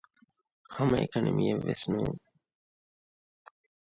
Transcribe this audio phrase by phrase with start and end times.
[0.75, 2.21] ހަމައެކަނި މިއެއްވެސް ނޫން